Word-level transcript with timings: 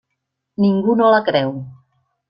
Ningú 0.65 0.97
no 1.03 1.13
la 1.17 1.23
creu. 1.31 1.57